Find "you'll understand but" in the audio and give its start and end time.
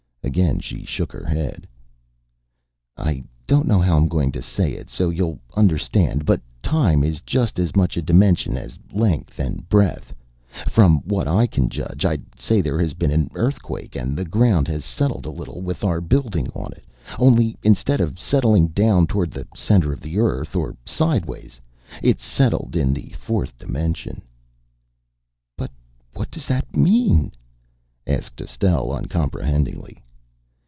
5.09-6.39